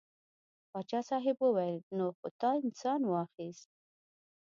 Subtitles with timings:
[0.71, 3.69] پاچا صاحب وویل نو خو تا انسان واخیست.